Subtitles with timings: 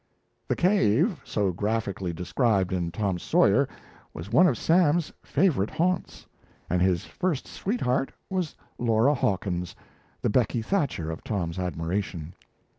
[0.47, 3.69] The cave, so graphically described in Tom Sawyer,
[4.15, 6.25] was one of Sam's favourite haunts;
[6.71, 9.75] and his first sweetheart was Laura Hawkins,
[10.23, 12.33] the Becky Thatcher of Tom's admiration.